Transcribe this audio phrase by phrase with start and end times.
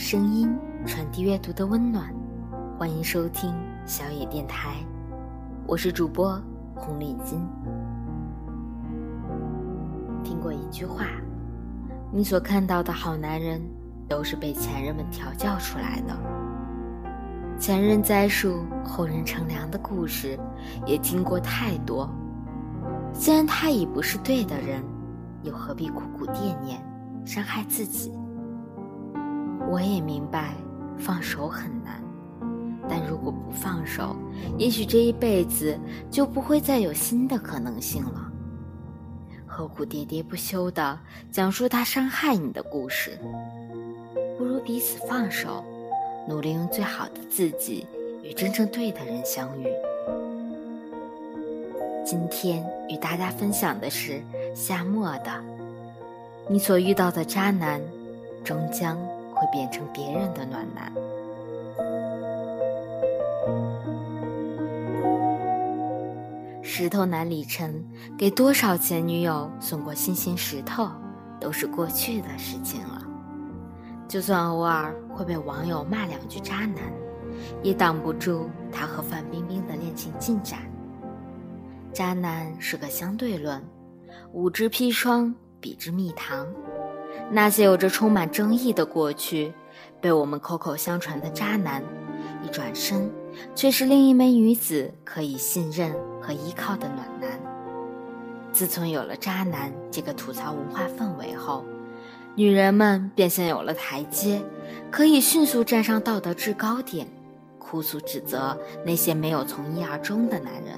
[0.00, 2.10] 声音传递阅读的温暖，
[2.78, 3.54] 欢迎收听
[3.84, 4.76] 小野电台，
[5.66, 6.40] 我是主播
[6.74, 7.34] 红领巾。
[10.24, 11.04] 听过一句话，
[12.10, 13.60] 你所看到的好男人，
[14.08, 16.16] 都是被前任们调教出来的。
[17.58, 20.40] 前人栽树，后人乘凉的故事，
[20.86, 22.08] 也听过太多。
[23.12, 24.82] 既然他已不是对的人，
[25.42, 26.82] 又何必苦苦惦念，
[27.22, 28.10] 伤害自己？
[29.70, 30.52] 我也明白，
[30.98, 32.02] 放手很难，
[32.88, 34.16] 但如果不放手，
[34.58, 35.78] 也许这一辈子
[36.10, 38.32] 就不会再有新的可能性了。
[39.46, 40.98] 何苦喋喋不休地
[41.30, 43.16] 讲述他伤害你的故事？
[44.36, 45.64] 不如彼此放手，
[46.28, 47.86] 努力用最好的自己
[48.24, 49.68] 与真正对的人相遇。
[52.04, 54.20] 今天与大家分享的是
[54.52, 55.30] 夏末的：
[56.48, 57.80] 你所遇到的渣男，
[58.42, 58.98] 终将。
[59.40, 60.92] 会变成别人的暖男。
[66.62, 67.82] 石头男李晨
[68.18, 70.88] 给多少前女友送过心形石头，
[71.40, 73.02] 都是过去的事情了。
[74.06, 76.76] 就算偶尔会被网友骂两句渣男，
[77.62, 80.60] 也挡不住他和范冰冰的恋情进展。
[81.92, 83.62] 渣男是个相对论，
[84.32, 86.46] 五支砒霜比之蜜糖。
[87.32, 89.52] 那些有着充满争议的过去，
[90.00, 91.80] 被我们口口相传的渣男，
[92.44, 93.08] 一转身
[93.54, 97.30] 却是另一枚女子可以信任和依靠的暖男。
[98.52, 101.64] 自从有了渣男这个吐槽文化氛围后，
[102.34, 104.42] 女人们便像有了台阶，
[104.90, 107.06] 可以迅速站上道德制高点，
[107.60, 110.74] 哭诉指责那些没有从一而终的男人。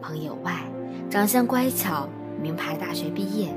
[0.00, 0.52] 朋友外
[1.08, 2.08] 长相乖巧，
[2.42, 3.56] 名牌大学毕业。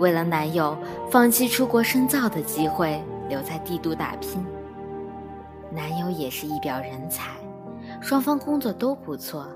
[0.00, 0.76] 为了男友，
[1.10, 4.42] 放弃出国深造的机会，留在帝都打拼。
[5.70, 7.30] 男友也是一表人才，
[8.00, 9.46] 双方工作都不错，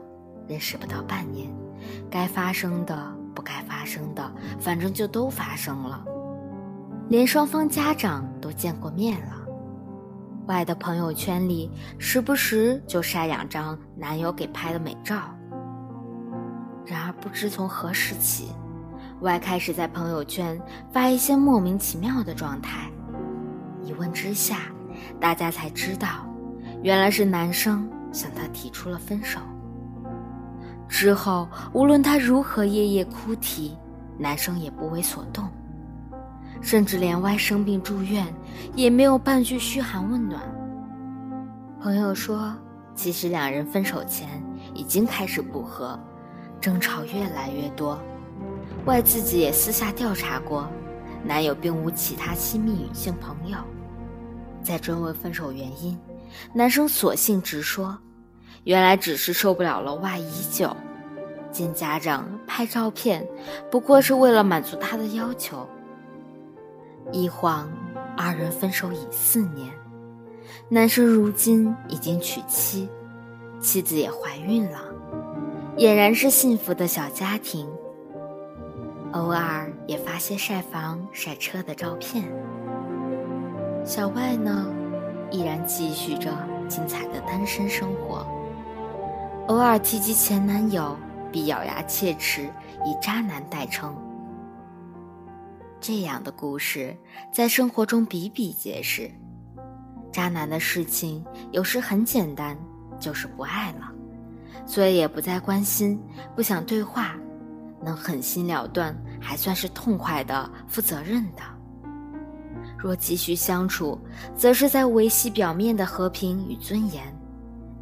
[0.47, 1.50] 认识不到半年，
[2.10, 6.05] 该发生的不该发生的，反正就都发生了，
[7.09, 9.32] 连双方家长都见过面了。
[10.47, 15.16] 外的朋友圈里，时不时就晒两张男友给拍的美照。
[16.84, 18.50] 然而，不知从何时起。
[19.24, 20.60] Y 开始在朋友圈
[20.92, 22.90] 发一些莫名其妙的状态，
[23.82, 24.58] 一问之下，
[25.18, 26.26] 大家才知道，
[26.82, 29.40] 原来是男生向她提出了分手。
[30.86, 33.74] 之后，无论他如何夜夜哭啼，
[34.18, 35.48] 男生也不为所动，
[36.60, 38.26] 甚至连 Y 生病住院，
[38.74, 40.38] 也没有半句嘘寒问暖。
[41.80, 42.54] 朋友说，
[42.94, 44.28] 其实两人分手前
[44.74, 45.98] 已经开始不和，
[46.60, 47.98] 争吵越来越多。
[48.86, 50.68] 外自己也私下调查过，
[51.24, 53.56] 男友并无其他亲密女性朋友。
[54.62, 55.98] 在追问分手原因，
[56.52, 57.96] 男生索性直说，
[58.64, 60.76] 原来只是受不了了外已久，
[61.50, 63.26] 见家长拍照片，
[63.70, 65.66] 不过是为了满足他的要求。
[67.10, 67.70] 一晃，
[68.16, 69.72] 二人分手已四年，
[70.68, 72.86] 男生如今已经娶妻，
[73.60, 74.78] 妻子也怀孕了，
[75.78, 77.66] 俨然是幸福的小家庭。
[79.14, 82.25] 偶尔也发些晒房晒车的照片。
[83.84, 84.66] 小外呢，
[85.30, 86.32] 依然继续着
[86.69, 88.26] 精彩的单身生活。
[89.47, 90.97] 偶尔提及前男友，
[91.30, 92.50] 必咬牙切齿，
[92.84, 93.97] 以渣男代称。
[95.81, 96.96] 这样的故事
[97.31, 99.08] 在生活中比比皆是。
[100.10, 102.56] 渣男的事情有时很简单，
[102.98, 103.92] 就是不爱了，
[104.66, 106.00] 所以也不再关心，
[106.34, 107.14] 不想对话。
[107.84, 111.42] 能狠心了断，还算是痛快的、负责任的。
[112.78, 113.98] 若继续相处，
[114.36, 117.04] 则是在维系表面的和平与尊严。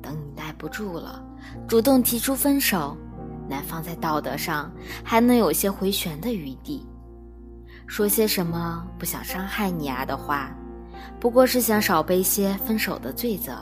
[0.00, 1.24] 等你耐不住了，
[1.66, 2.96] 主动提出分手，
[3.48, 4.70] 男方在道德上
[5.04, 6.86] 还能有些回旋的余地，
[7.86, 10.50] 说些什么“不想伤害你啊”的话，
[11.20, 13.56] 不过是想少背些分手的罪责，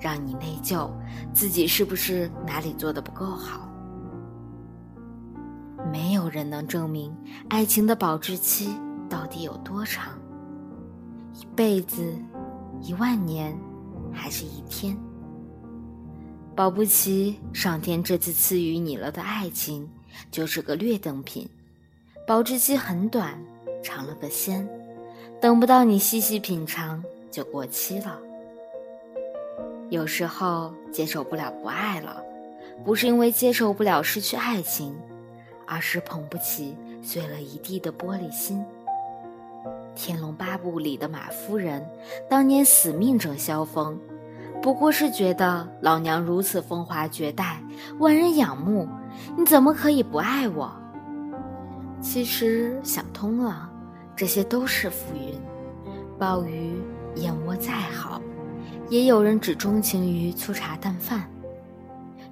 [0.00, 0.90] 让你内疚，
[1.32, 3.70] 自己是不是哪里做的不够好。
[5.92, 7.14] 没有人能证明
[7.48, 8.70] 爱情的保质期
[9.08, 10.18] 到底有多长，
[11.34, 12.14] 一辈子、
[12.80, 13.56] 一万年，
[14.12, 14.96] 还是一天？
[16.56, 19.88] 保不齐上天这次赐予你了的爱情，
[20.30, 21.48] 就是个劣等品，
[22.26, 23.38] 保质期很短，
[23.82, 24.68] 尝了个鲜，
[25.40, 28.18] 等不到你细细品尝就过期了。
[29.90, 32.22] 有时候接受不了不爱了，
[32.84, 34.94] 不是因为接受不了失去爱情。
[35.66, 38.64] 而是捧不起碎了一地的玻璃心。
[39.96, 41.86] 《天龙八部》里的马夫人，
[42.28, 43.98] 当年死命整萧峰，
[44.60, 47.62] 不过是觉得老娘如此风华绝代，
[47.98, 48.88] 万人仰慕，
[49.36, 50.70] 你怎么可以不爱我？
[52.00, 53.70] 其实想通了，
[54.14, 55.32] 这些都是浮云。
[56.18, 56.72] 鲍鱼、
[57.14, 58.20] 燕窝再好，
[58.88, 61.28] 也有人只钟情于粗茶淡饭。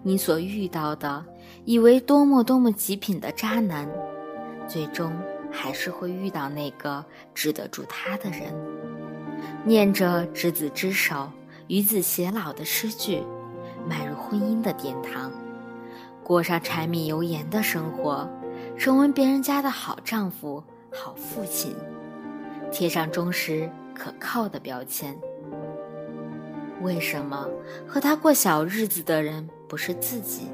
[0.03, 1.25] 你所遇到的，
[1.65, 3.89] 以为多么多么极品的渣男，
[4.69, 5.13] 最终。
[5.55, 7.05] 还是会遇到那个
[7.35, 8.55] 值得住他的人，
[9.67, 11.29] 念着执子之手，
[11.67, 13.23] 与子偕老的诗句，
[13.87, 15.31] 迈入婚姻的殿堂，
[16.25, 18.27] 过上柴米油盐的生活，
[18.79, 21.77] 成为别人家的好丈夫、好父亲，
[22.71, 25.15] 贴上忠实可靠的标签。
[26.83, 27.49] 为什么
[27.87, 30.49] 和他过小日子的人不是自己？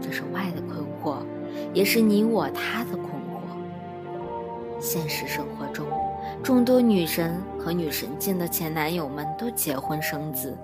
[0.00, 1.24] 这是外的困惑，
[1.72, 3.40] 也是你我他的困惑。
[4.78, 5.86] 现实生活中，
[6.42, 10.56] 众多女神和女神境的前男友们都结婚生子，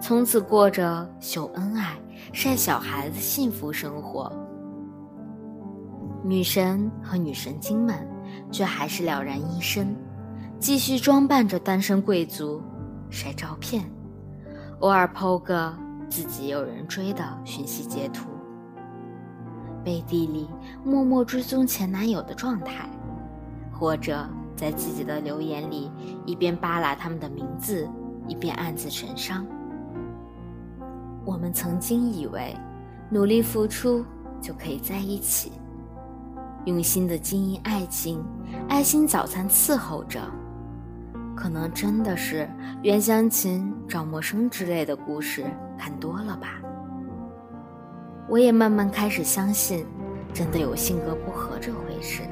[0.00, 1.96] 从此过着秀恩爱、
[2.32, 4.30] 晒小孩的幸福生活。
[6.24, 8.04] 女神和女神经们
[8.50, 9.94] 却还是了然一身，
[10.58, 12.60] 继续装扮着单身贵族，
[13.08, 13.88] 晒照片，
[14.80, 15.74] 偶尔抛个
[16.08, 18.28] 自己有人追的讯息截图，
[19.82, 20.48] 背地里
[20.84, 22.88] 默默追踪前男友的状态。
[23.78, 24.26] 或者
[24.56, 25.90] 在自己的留言里，
[26.24, 27.86] 一边扒拉他们的名字，
[28.26, 29.46] 一边暗自神伤。
[31.26, 32.56] 我们曾经以为，
[33.10, 34.02] 努力付出
[34.40, 35.52] 就可以在一起，
[36.64, 38.24] 用心的经营爱情，
[38.66, 40.22] 爱心早餐伺候着，
[41.36, 42.48] 可能真的是
[42.82, 45.44] 袁湘琴、找陌生之类的故事
[45.78, 46.60] 看多了吧。
[48.28, 49.86] 我也慢慢开始相信，
[50.32, 52.22] 真的有性格不合这回事。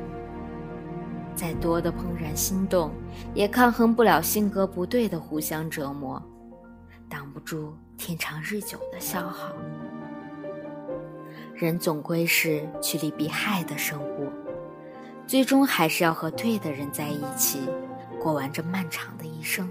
[1.37, 2.91] 再多的怦然心动，
[3.35, 6.21] 也抗衡不了性格不对的互相折磨，
[7.09, 9.53] 挡不住天长日久的消耗。
[11.55, 14.29] 人总归是趋利避害的生物，
[15.27, 17.61] 最终还是要和对的人在一起，
[18.25, 19.69] 过完这漫长的一生。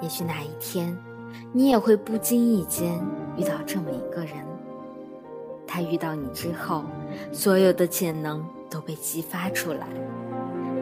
[0.00, 0.96] 也许哪一天，
[1.52, 3.04] 你也会不经意间
[3.36, 4.36] 遇到这么一个人，
[5.66, 6.84] 他遇到你之后，
[7.32, 8.48] 所有的潜能。
[8.72, 9.86] 都被激发出来，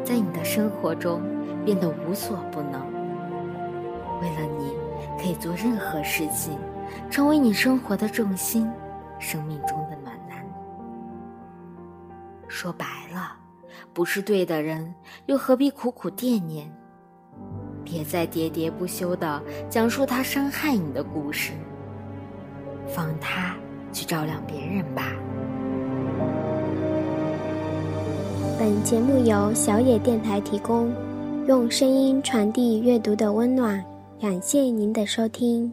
[0.05, 1.21] 在你的生活中
[1.65, 2.81] 变得无所不能。
[4.23, 4.77] 为了你，
[5.21, 6.56] 可以做任何事情，
[7.11, 8.71] 成为你生活的重心，
[9.19, 10.47] 生命中的暖男。
[12.47, 13.37] 说白了，
[13.93, 14.94] 不是对的人，
[15.26, 16.67] 又何必苦苦惦念？
[17.84, 21.52] 别再喋喋不休地讲述他伤害你的故事，
[22.87, 23.56] 放他
[23.93, 25.12] 去照亮别人吧。
[28.58, 30.93] 本节目由小野电台提供，
[31.46, 33.82] 用声音传递阅读的温暖。
[34.20, 35.72] 感谢您的收听。